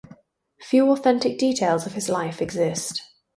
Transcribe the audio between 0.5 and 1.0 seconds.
Few